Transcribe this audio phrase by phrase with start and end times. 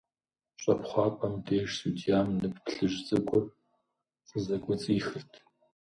[0.61, 3.45] ЩӀэпхъуапӀэм деж судьям нып плъыжь цӀыкӀур
[4.27, 5.31] щызэкӀуэцӀихырт.